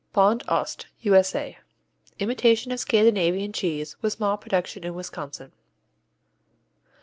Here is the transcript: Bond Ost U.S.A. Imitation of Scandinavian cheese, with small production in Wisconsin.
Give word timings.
Bond 0.13 0.41
Ost 0.47 0.87
U.S.A. 1.01 1.59
Imitation 2.17 2.71
of 2.71 2.79
Scandinavian 2.79 3.53
cheese, 3.53 3.95
with 4.01 4.13
small 4.13 4.35
production 4.35 4.83
in 4.83 4.95
Wisconsin. 4.95 5.51